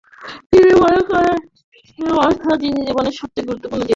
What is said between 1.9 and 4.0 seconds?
যে অর্থ জীবনের সবচেয়ে গুরুত্বপূর্ণ জিনিস।